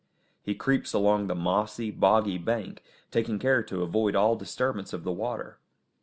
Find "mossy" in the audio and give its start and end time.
1.35-1.91